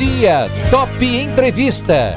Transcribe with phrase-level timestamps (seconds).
[0.00, 2.14] dia, Top Entrevista.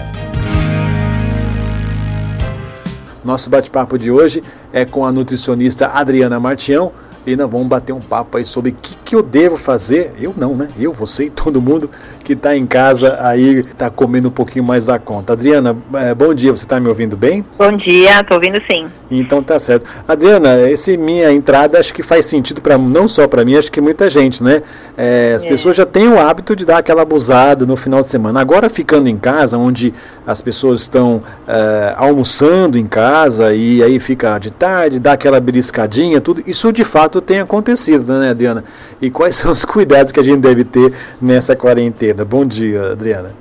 [3.25, 6.93] Nosso bate-papo de hoje é com a nutricionista Adriana Martião
[7.27, 10.13] e nós vamos bater um papo aí sobre o que, que eu devo fazer.
[10.17, 10.69] Eu não, né?
[10.79, 11.91] Eu, você e todo mundo
[12.23, 15.33] que está em casa aí, está comendo um pouquinho mais da conta.
[15.33, 17.45] Adriana, é, bom dia, você está me ouvindo bem?
[17.57, 18.87] Bom dia, estou ouvindo sim.
[19.11, 19.85] Então tá certo.
[20.07, 23.81] Adriana, esse minha entrada acho que faz sentido para não só para mim, acho que
[23.81, 24.63] muita gente, né?
[24.97, 25.49] É, as é.
[25.49, 28.39] pessoas já têm o hábito de dar aquela abusada no final de semana.
[28.39, 29.93] Agora ficando em casa, onde
[30.25, 36.21] as pessoas estão é, almoçando em casa e aí fica de tarde, dá aquela beliscadinha,
[36.21, 36.41] tudo.
[36.47, 38.63] Isso de fato tem acontecido, né, Adriana?
[39.01, 42.12] E quais são os cuidados que a gente deve ter nessa quarentena?
[42.25, 43.31] Bom dia, Adriana.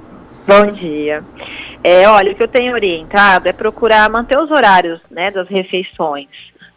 [0.46, 1.22] Bom dia.
[1.84, 6.28] É, olha, o que eu tenho orientado é procurar manter os horários né, das refeições,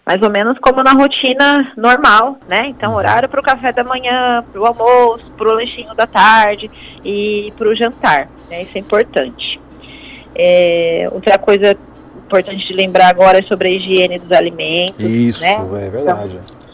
[0.04, 2.68] mais ou menos como na rotina normal, né?
[2.70, 2.98] Então, uhum.
[2.98, 6.72] horário para o café da manhã, para o almoço, para o lanchinho da tarde
[7.04, 8.64] e para o jantar, né?
[8.64, 9.60] Isso é importante.
[10.36, 11.78] É, outra coisa
[12.26, 15.06] importante de lembrar agora é sobre a higiene dos alimentos.
[15.06, 15.86] Isso, né?
[15.86, 16.40] é verdade.
[16.44, 16.65] Então,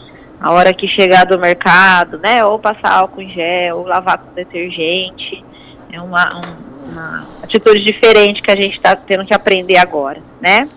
[0.42, 2.44] a hora que chegar do mercado, né?
[2.44, 5.44] Ou passar álcool em gel, ou lavar com detergente.
[5.92, 10.68] É uma, um, uma atitude diferente que a gente está tendo que aprender agora, né?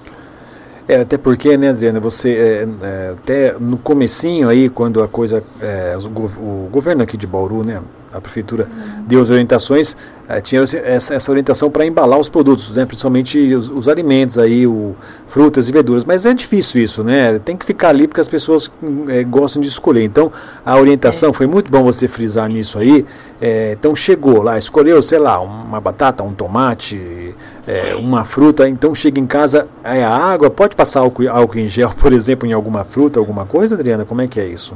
[0.87, 5.43] É, até porque, né, Adriana, você é, é, até no comecinho aí, quando a coisa,
[5.59, 7.81] é, o, o, governo aqui de Bauru, né,
[8.15, 8.67] a prefeitura
[9.05, 9.95] deu as orientações,
[10.27, 14.65] é, tinha essa, essa orientação para embalar os produtos, né, principalmente os, os, alimentos aí,
[14.65, 14.95] o,
[15.27, 16.03] frutas e verduras.
[16.03, 17.37] Mas é difícil isso, né?
[17.39, 18.71] Tem que ficar ali porque as pessoas
[19.07, 20.03] é, gostam de escolher.
[20.03, 20.31] Então,
[20.65, 21.33] a orientação é.
[21.33, 23.05] foi muito bom você frisar nisso aí.
[23.39, 27.35] É, então chegou lá, escolheu, sei lá, uma batata, um tomate,
[27.67, 28.67] é, uma fruta.
[28.67, 30.49] Então chega em casa, é a água.
[30.49, 34.05] Pode passar álcool, álcool em gel, por exemplo, em alguma fruta, alguma coisa, Adriana?
[34.05, 34.75] Como é que é isso?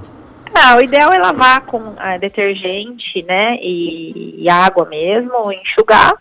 [0.54, 6.14] Não, o ideal é lavar com uh, detergente, né, e, e, água mesmo, enxugar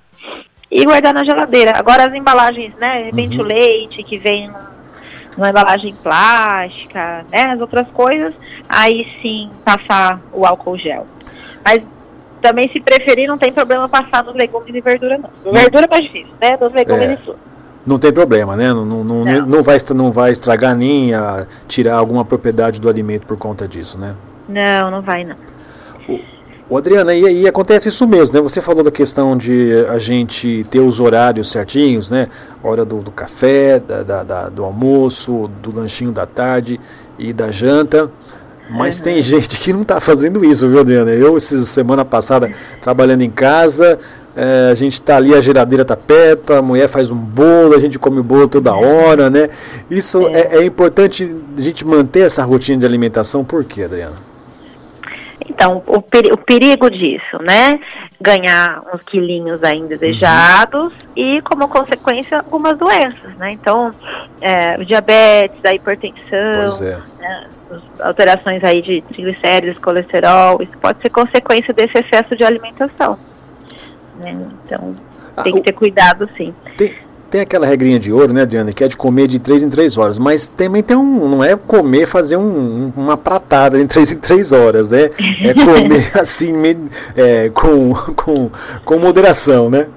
[0.70, 1.72] e guardar na geladeira.
[1.76, 3.44] Agora as embalagens, né, de repente uhum.
[3.44, 4.50] o leite que vem
[5.36, 8.34] numa embalagem plástica, né, as outras coisas,
[8.68, 11.06] aí sim passar o álcool gel.
[11.64, 11.82] Mas
[12.42, 15.52] também se preferir não tem problema passar nos legumes e verdura não.
[15.52, 17.12] Verdura é mais difícil, né, dos legumes é.
[17.14, 17.57] e frutas
[17.88, 18.68] não tem problema, né?
[18.68, 19.62] Não, não, não, não.
[19.62, 24.14] vai, não vai estragar nem a, tirar alguma propriedade do alimento por conta disso, né?
[24.48, 25.36] Não, não vai não.
[26.06, 26.20] O,
[26.68, 28.40] o Adriana, e aí acontece isso mesmo, né?
[28.42, 32.28] Você falou da questão de a gente ter os horários certinhos, né?
[32.62, 36.78] Hora do, do café, da, da, da, do almoço, do lanchinho da tarde
[37.18, 38.10] e da janta.
[38.70, 39.04] Mas uhum.
[39.04, 41.10] tem gente que não está fazendo isso, viu, Adriana?
[41.10, 42.50] Eu, essa semana passada,
[42.82, 43.98] trabalhando em casa,
[44.40, 47.80] é, a gente está ali, a geladeira está perto, a mulher faz um bolo, a
[47.80, 49.50] gente come o bolo toda hora, né?
[49.90, 54.14] Isso é, é, é importante a gente manter essa rotina de alimentação, por quê, Adriana?
[55.44, 57.80] Então, o, peri o perigo disso, né?
[58.20, 61.08] Ganhar uns quilinhos aí indesejados uhum.
[61.16, 63.50] e, como consequência, algumas doenças, né?
[63.50, 63.90] Então,
[64.40, 66.98] é, diabetes, a hipertensão, é.
[67.20, 67.46] né?
[68.00, 73.18] alterações aí de triglicéridos, colesterol, isso pode ser consequência desse excesso de alimentação
[74.18, 74.36] né?
[74.64, 74.94] Então
[75.36, 76.54] ah, tem que ter cuidado sim.
[76.76, 76.94] Tem,
[77.30, 79.98] tem aquela regrinha de ouro, né, Diana, que é de comer de 3 em 3
[79.98, 84.18] horas, mas também tem um, não é comer, fazer um, uma pratada em 3 em
[84.18, 85.10] 3 horas, né?
[85.44, 86.54] É comer assim,
[87.16, 88.50] é, com, com,
[88.84, 89.88] com moderação, né?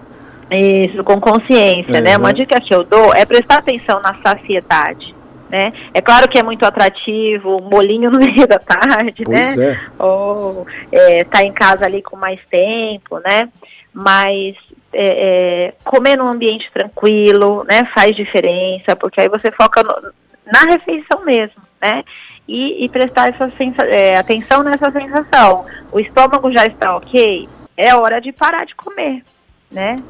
[0.52, 2.18] Isso, com consciência, é, né?
[2.18, 5.16] Uma dica que eu dou é prestar atenção na saciedade.
[5.50, 5.74] Né?
[5.94, 9.72] É claro que é muito atrativo, um molinho no meio da tarde, pois né?
[9.72, 10.04] É.
[10.04, 13.50] Ou é, tá em casa ali com mais tempo, né?
[13.94, 14.56] Mas
[14.94, 20.12] é, é, comer num ambiente tranquilo, né, faz diferença, porque aí você foca no,
[20.46, 22.04] na refeição mesmo, né,
[22.48, 23.52] e, e prestar essa
[23.86, 25.66] é, atenção nessa sensação.
[25.92, 27.48] O estômago já está ok,
[27.78, 29.24] é hora de parar de comer,
[29.72, 30.02] né,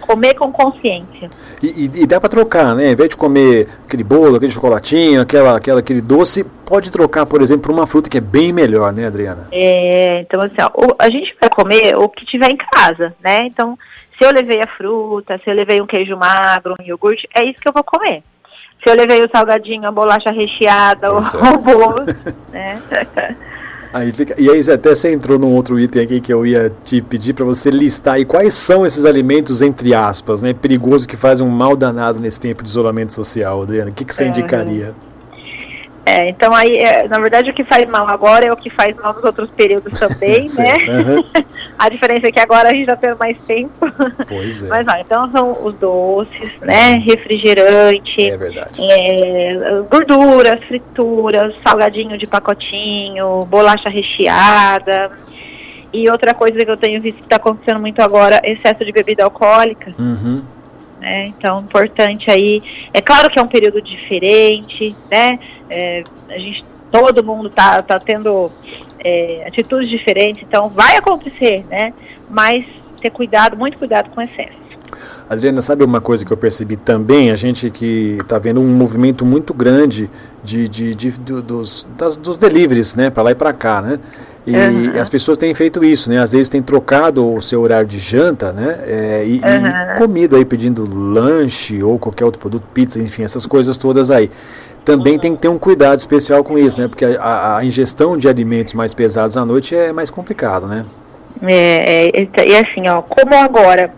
[0.00, 1.30] comer com consciência.
[1.62, 2.90] E, e, e dá para trocar, né?
[2.90, 7.40] Em vez de comer aquele bolo, aquele chocolatinho, aquela, aquela, aquele doce, pode trocar, por
[7.40, 9.46] exemplo, por uma fruta que é bem melhor, né, Adriana?
[9.52, 13.46] É, então assim, ó, a gente vai comer o que tiver em casa, né?
[13.46, 13.78] Então,
[14.18, 17.60] se eu levei a fruta, se eu levei um queijo magro, um iogurte, é isso
[17.60, 18.22] que eu vou comer.
[18.82, 22.06] Se eu levei o salgadinho, a bolacha recheada, o, o bolo,
[22.50, 22.80] né?
[23.92, 27.00] Aí fica, e aí até você entrou num outro item aqui que eu ia te
[27.00, 31.44] pedir para você listar aí quais são esses alimentos, entre aspas, né, perigosos que fazem
[31.44, 33.90] um mal danado nesse tempo de isolamento social, Adriana.
[33.90, 34.94] O que, que você indicaria?
[36.06, 38.96] É, então aí, é, na verdade, o que faz mal agora é o que faz
[38.96, 40.76] mal nos outros períodos também, né?
[40.88, 41.24] Uhum.
[41.80, 43.72] A diferença é que agora a gente já tem mais tempo.
[44.28, 44.68] Pois é.
[44.68, 47.02] Mas ó, então são os doces, né?
[47.02, 48.28] Refrigerante.
[48.28, 48.82] É verdade.
[48.82, 55.10] É, gorduras, frituras, salgadinho de pacotinho, bolacha recheada.
[55.90, 59.24] E outra coisa que eu tenho visto que está acontecendo muito agora, excesso de bebida
[59.24, 59.90] alcoólica.
[59.98, 60.44] Uhum.
[61.00, 61.28] Né?
[61.28, 62.62] Então, importante aí.
[62.92, 65.38] É claro que é um período diferente, né?
[65.70, 66.62] É, a gente,
[66.92, 68.52] todo mundo está tá tendo
[69.04, 71.92] é, atitudes diferentes, então vai acontecer, né?
[72.28, 72.64] Mas
[73.00, 74.60] ter cuidado, muito cuidado com excesso.
[75.28, 77.30] Adriana, sabe uma coisa que eu percebi também?
[77.30, 80.10] A gente que está vendo um movimento muito grande
[80.42, 83.10] de, de, de, de dos, das, dos deliveries, né?
[83.10, 83.98] Para lá e para cá, né?
[84.46, 85.00] E uhum.
[85.00, 86.18] as pessoas têm feito isso, né?
[86.18, 88.78] Às vezes têm trocado o seu horário de janta, né?
[88.84, 89.94] É, e, uhum.
[89.94, 94.30] e comida aí, pedindo lanche ou qualquer outro produto, pizza, enfim, essas coisas todas aí
[94.84, 96.88] também tem que ter um cuidado especial com isso, né?
[96.88, 100.84] Porque a, a, ingestão de alimentos mais pesados à noite é mais complicado, né?
[101.42, 103.92] É, é, e assim, ó, como agora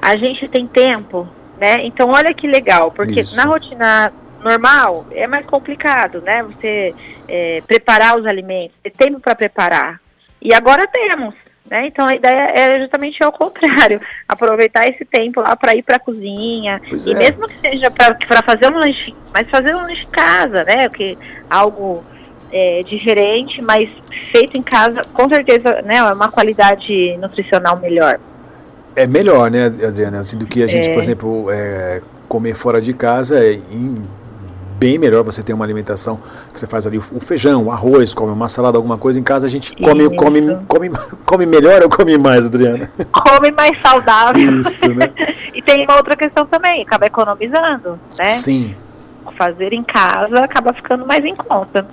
[0.00, 1.26] a gente tem tempo,
[1.58, 1.84] né?
[1.84, 3.36] Então olha que legal, porque isso.
[3.36, 4.12] na rotina
[4.42, 6.42] normal é mais complicado, né?
[6.42, 6.94] Você
[7.28, 10.00] é, preparar os alimentos, ter tempo para preparar.
[10.40, 11.34] E agora temos,
[11.70, 11.86] né?
[11.86, 16.00] Então a ideia é justamente ao contrário, aproveitar esse tempo lá para ir para a
[16.00, 17.14] cozinha pois e é.
[17.14, 20.88] mesmo que seja para fazer um lanche, mas fazer um lanche em casa, né?
[20.88, 21.18] Que
[21.50, 22.04] algo
[22.52, 23.88] é, diferente, mas
[24.32, 25.96] feito em casa, com certeza, né?
[25.96, 28.18] É uma qualidade nutricional melhor.
[28.94, 30.20] É melhor, né, Adriana?
[30.20, 30.92] Assim, do que a gente, é.
[30.92, 34.02] por exemplo, é, comer fora de casa em
[34.86, 36.20] bem melhor você ter uma alimentação
[36.52, 39.18] que você faz ali o feijão, o arroz, come uma salada, alguma coisa.
[39.18, 40.90] Em casa a gente come, come, come,
[41.24, 42.88] come melhor ou come mais, Adriana?
[43.10, 44.60] Come mais saudável.
[44.60, 45.10] Isso, né?
[45.52, 48.28] e tem uma outra questão também, acaba economizando, né?
[48.28, 48.76] Sim.
[49.36, 51.84] Fazer em casa acaba ficando mais em conta.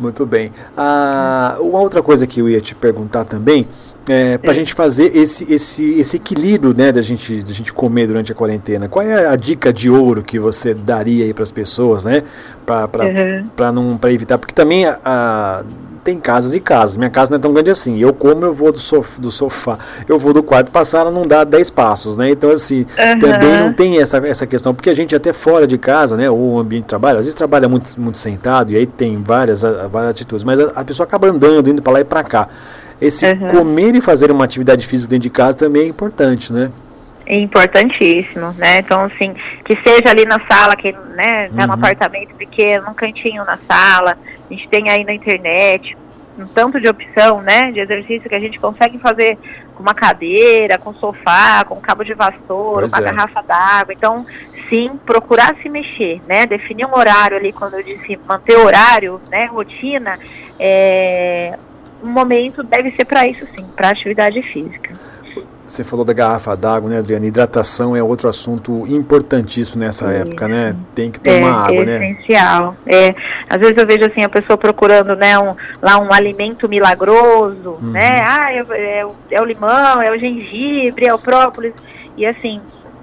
[0.00, 0.50] Muito bem.
[0.74, 3.68] Ah, uma outra coisa que eu ia te perguntar também
[4.08, 4.54] é, para a é.
[4.54, 8.88] gente fazer esse, esse, esse equilíbrio né, da, gente, da gente comer durante a quarentena.
[8.88, 12.22] Qual é a dica de ouro que você daria aí para as pessoas, né?
[12.64, 13.72] Para uhum.
[13.72, 15.64] não para evitar, porque também a, a,
[16.02, 16.96] tem casas e casas.
[16.96, 17.98] Minha casa não é tão grande assim.
[17.98, 21.44] Eu como, eu vou do sofá, do sofá eu vou do quarto passar, não dá
[21.44, 22.30] 10 passos, né?
[22.30, 23.18] Então, assim, uhum.
[23.18, 26.30] também não tem essa, essa questão, porque a gente até fora de casa, né?
[26.30, 29.62] Ou o ambiente de trabalho, às vezes trabalha muito, muito sentado, e aí tem várias,
[29.62, 32.48] várias atitudes, mas a, a pessoa acaba andando, indo para lá e para cá.
[33.00, 33.48] Esse uhum.
[33.48, 36.70] comer e fazer uma atividade física dentro de casa também é importante, né?
[37.30, 38.78] É importantíssimo, né?
[38.78, 39.32] Então, assim,
[39.64, 41.72] que seja ali na sala, que né, tá uhum.
[41.74, 44.18] apartamento pequeno, num cantinho na sala,
[44.50, 45.96] a gente tem aí na internet
[46.36, 49.38] um tanto de opção, né, de exercício que a gente consegue fazer
[49.76, 53.12] com uma cadeira, com sofá, com cabo de vassoura, pois uma é.
[53.12, 53.94] garrafa d'água.
[53.94, 54.26] Então,
[54.68, 59.44] sim, procurar se mexer, né, definir um horário ali, quando eu disse manter horário, né,
[59.44, 60.18] rotina,
[60.58, 61.56] é,
[62.02, 65.09] um momento deve ser para isso sim, para atividade física.
[65.70, 67.24] Você falou da garrafa d'água, né, Adriana?
[67.26, 70.22] Hidratação é outro assunto importantíssimo nessa Isso.
[70.22, 70.74] época, né?
[70.96, 72.10] Tem que tomar é, água, é né?
[72.10, 72.76] Essencial.
[72.84, 73.14] É,
[73.48, 77.92] às vezes eu vejo assim a pessoa procurando, né, um, lá um alimento milagroso, uhum.
[77.92, 78.20] né?
[78.20, 81.72] Ah, é, é, é, o limão, é o gengibre, é o própolis
[82.16, 82.60] e assim,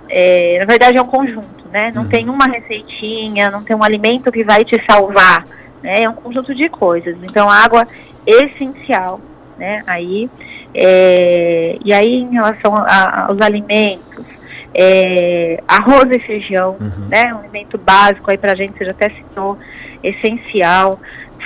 [0.09, 1.93] é, na verdade é um conjunto, né?
[1.95, 2.09] Não uhum.
[2.09, 5.45] tem uma receitinha, não tem um alimento que vai te salvar,
[5.81, 6.03] né?
[6.03, 7.15] É um conjunto de coisas.
[7.23, 7.87] Então, a água
[8.25, 9.21] essencial,
[9.57, 9.83] né?
[9.87, 10.29] Aí,
[10.73, 14.25] é, e aí em relação a, aos alimentos,
[14.73, 17.07] é, arroz e feijão, uhum.
[17.09, 17.33] né?
[17.33, 19.57] Um alimento básico aí pra gente, você já até citou,
[20.03, 20.99] essencial.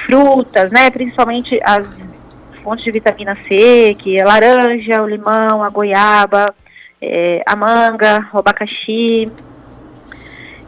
[0.06, 0.90] Frutas, né?
[0.90, 1.88] Principalmente as
[2.62, 6.54] fontes de vitamina C, que é laranja, o limão, a goiaba,
[7.02, 9.32] é, a manga, o abacaxi.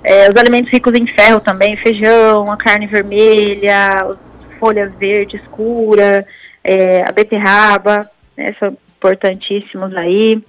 [0.03, 4.15] É, os alimentos ricos em ferro também, feijão, a carne vermelha,
[4.59, 6.25] folhas verdes escura,
[6.63, 10.41] é, a beterraba, né, são importantíssimos aí.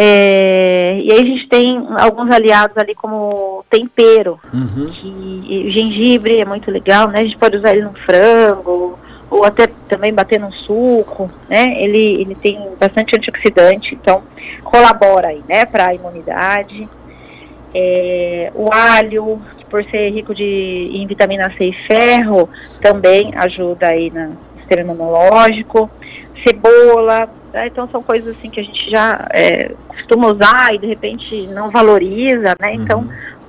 [0.00, 4.92] É, e aí a gente tem alguns aliados ali como tempero, uhum.
[4.92, 7.18] que gengibre é muito legal, né?
[7.18, 8.96] A gente pode usar ele no frango,
[9.28, 11.82] ou até também bater num suco, né?
[11.82, 14.22] Ele, ele tem bastante antioxidante, então
[14.62, 16.88] colabora aí, né, para a imunidade.
[17.74, 20.44] É, o alho, por ser rico de,
[20.92, 22.80] em vitamina C e ferro, Sim.
[22.82, 25.90] também ajuda aí no sistema imunológico.
[26.46, 27.66] Cebola, né?
[27.66, 31.70] então são coisas assim que a gente já é, costuma usar e de repente não
[31.70, 32.74] valoriza, né?
[32.74, 33.08] Então uhum.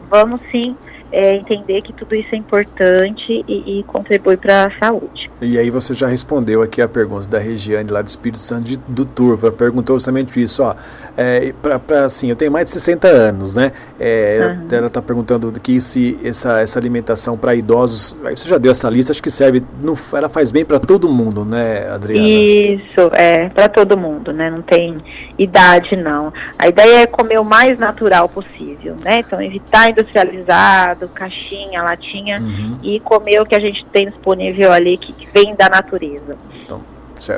[0.10, 0.76] vamos sim
[1.12, 5.30] é, entender que tudo isso é importante e, e contribui para a saúde.
[5.42, 8.78] E aí você já respondeu aqui a pergunta da Regiane lá do Espírito Santo de,
[8.78, 10.76] do Turva, perguntou justamente isso, ó,
[11.16, 14.68] é, para assim, eu tenho mais de 60 anos, né, é, uhum.
[14.70, 19.14] ela está perguntando que se essa, essa alimentação para idosos, você já deu essa lista,
[19.14, 22.28] acho que serve, não, ela faz bem para todo mundo, né, Adriana?
[22.28, 24.98] Isso, é, para todo mundo, né, não tem
[25.38, 26.34] idade não.
[26.58, 32.78] A ideia é comer o mais natural possível, né, então evitar industrializado, caixinha, latinha, uhum.
[32.84, 36.38] e comer o que a gente tem disponível ali, que, que vem da natureza.
[36.62, 36.82] Então,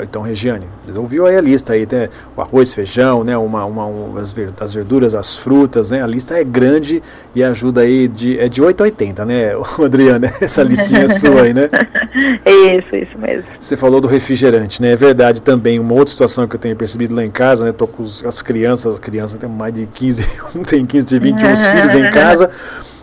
[0.03, 2.07] Então, Regiane, ouviu aí a lista aí, né?
[2.37, 3.35] o arroz, feijão, né?
[3.35, 4.31] Uma, uma, um, as,
[4.73, 6.03] verduras, as frutas, né?
[6.03, 7.01] A lista é grande
[7.33, 9.51] e ajuda aí de, é de 8 a 80, né,
[9.83, 10.31] Adriana?
[10.39, 11.69] Essa listinha sua aí, né?
[12.45, 13.45] Isso, isso mesmo.
[13.59, 14.91] Você falou do refrigerante, né?
[14.91, 17.71] É verdade também, uma outra situação que eu tenho percebido lá em casa, né?
[17.71, 21.95] Tô com as crianças, as crianças têm mais de 15, um tem 15, 21 filhos
[21.95, 22.51] em casa.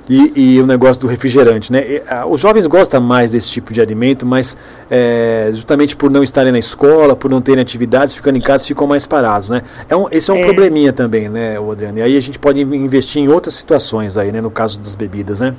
[0.09, 1.81] E, e, o negócio do refrigerante, né?
[1.81, 4.57] E, a, os jovens gostam mais desse tipo de alimento, mas
[4.91, 8.87] é, justamente por não estarem na escola, por não terem atividades, ficando em casa, ficam
[8.87, 9.63] mais parados, né?
[9.89, 10.45] É um, esse é um é.
[10.45, 11.99] probleminha também, né, Adriano?
[11.99, 14.41] E aí a gente pode investir em outras situações aí, né?
[14.41, 15.55] No caso das bebidas, né?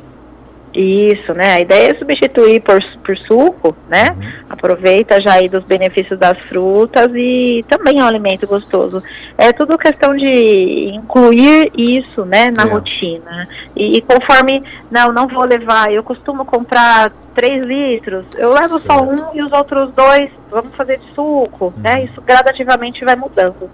[0.74, 1.54] Isso, né?
[1.54, 4.12] A ideia é substituir por, por suco, né?
[4.12, 4.46] Uhum.
[4.50, 9.02] Aproveita já aí dos benefícios das frutas e também é um alimento gostoso.
[9.36, 12.66] É tudo questão de incluir isso, né, na é.
[12.68, 13.48] rotina.
[13.76, 14.62] E, e, conforme,
[14.92, 18.94] não, não vou levar, eu costumo comprar 3 litros, eu levo certo.
[18.94, 21.94] só um e os outros dois vamos fazer de suco, né?
[21.94, 21.98] uhum.
[21.98, 22.06] né?
[22.06, 23.70] Isso gradativamente vai mudando.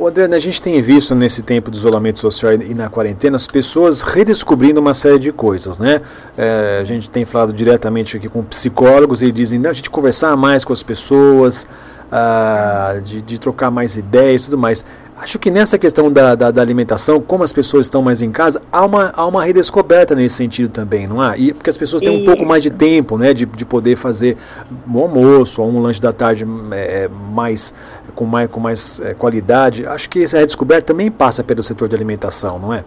[0.00, 3.46] O Adriano, a gente tem visto nesse tempo de isolamento social e na quarentena as
[3.46, 6.00] pessoas redescobrindo uma série de coisas, né?
[6.38, 10.64] É, a gente tem falado diretamente aqui com psicólogos e dizem, a gente conversar mais
[10.64, 11.66] com as pessoas,
[12.10, 14.84] ah, de, de, trocar mais ideias e tudo mais.
[15.16, 18.62] Acho que nessa questão da, da, da, alimentação, como as pessoas estão mais em casa,
[18.72, 21.36] há uma, há uma redescoberta nesse sentido também, não há?
[21.36, 24.38] E porque as pessoas têm um pouco mais de tempo, né, de, de poder fazer
[24.88, 27.74] um almoço ou um lanche da tarde é, mais,
[28.14, 29.86] com mais, com mais é, qualidade.
[29.86, 32.82] Acho que essa redescoberta também passa pelo setor de alimentação, não é?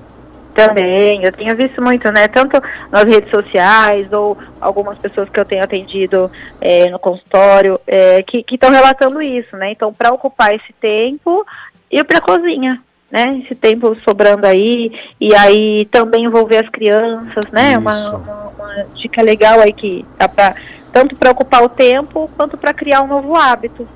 [0.53, 2.27] Também, eu tenho visto muito, né?
[2.27, 6.29] Tanto nas redes sociais ou algumas pessoas que eu tenho atendido
[6.62, 9.72] é, no consultório é, que estão relatando isso, né?
[9.72, 11.45] Então, para ocupar esse tempo,
[11.91, 12.79] ir para a cozinha,
[13.12, 13.41] né?
[13.43, 17.75] Esse tempo sobrando aí e aí também envolver as crianças, né?
[17.77, 20.55] Uma, uma, uma, dica legal aí que dá para
[20.91, 23.88] tanto para ocupar o tempo quanto para criar um novo hábito,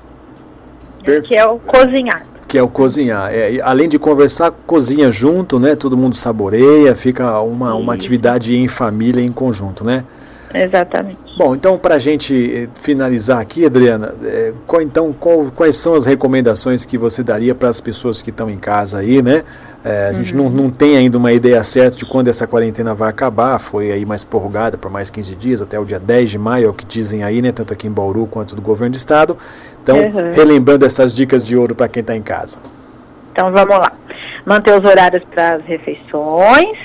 [1.06, 1.20] né?
[1.20, 3.30] que é o cozinhar que é o cozinhar.
[3.30, 5.76] É, além de conversar, cozinha junto, né?
[5.76, 10.04] Todo mundo saboreia, fica uma, uma atividade em família, em conjunto, né?
[10.54, 11.18] Exatamente.
[11.36, 15.94] Bom, então para a gente eh, finalizar aqui, Adriana, é, qual, então qual, quais são
[15.94, 19.44] as recomendações que você daria para as pessoas que estão em casa aí, né?
[19.84, 20.50] É, a gente não, uhum.
[20.50, 24.24] não tem ainda uma ideia certa de quando essa quarentena vai acabar, foi aí mais
[24.24, 27.22] prorrogada por mais 15 dias, até o dia 10 de maio, é o que dizem
[27.22, 27.52] aí, né?
[27.52, 29.38] Tanto aqui em Bauru quanto do governo do estado.
[29.82, 30.32] Então, uhum.
[30.32, 32.58] relembrando essas dicas de ouro para quem está em casa.
[33.32, 33.92] Então vamos lá.
[34.44, 36.76] Manter os horários para as refeições,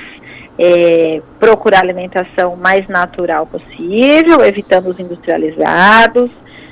[0.65, 6.31] é, procurar alimentação mais natural possível, evitando os industrializados,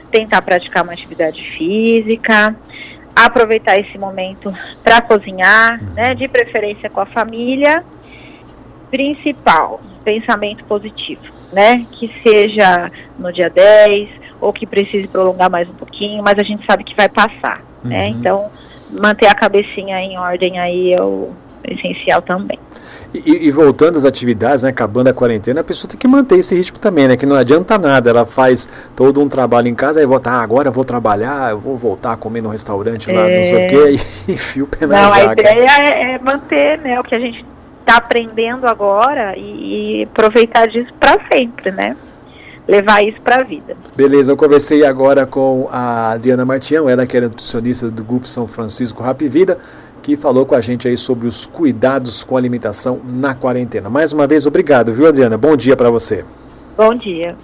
[0.09, 2.55] tentar praticar uma atividade física,
[3.13, 7.83] aproveitar esse momento para cozinhar, né, de preferência com a família.
[8.89, 15.73] Principal, pensamento positivo, né, que seja no dia 10 ou que precise prolongar mais um
[15.73, 17.89] pouquinho, mas a gente sabe que vai passar, né, uhum.
[17.89, 18.51] né, então
[18.89, 21.33] manter a cabecinha em ordem aí é o
[21.67, 22.59] essencial também.
[23.13, 26.55] E, e, voltando às atividades, né, acabando a quarentena, a pessoa tem que manter esse
[26.55, 27.17] ritmo também, né?
[27.17, 28.09] Que não adianta nada.
[28.09, 31.59] Ela faz todo um trabalho em casa e volta, ah, agora eu vou trabalhar, eu
[31.59, 33.37] vou voltar a comer no restaurante lá, é...
[33.37, 33.99] não sei o quê,
[34.29, 37.19] e enfia o pé na Não, a ideia é, é, manter né, o que a
[37.19, 37.45] gente
[37.81, 41.97] está aprendendo agora e, e aproveitar disso para sempre, né?
[42.67, 43.75] levar isso para a vida.
[43.95, 48.47] Beleza, eu conversei agora com a Adriana Martião, ela que é nutricionista do Grupo São
[48.47, 49.57] Francisco Rap Vida
[50.01, 53.89] que falou com a gente aí sobre os cuidados com a alimentação na quarentena.
[53.89, 55.37] Mais uma vez, obrigado, viu, Adriana?
[55.37, 56.25] Bom dia para você.
[56.77, 57.35] Bom dia.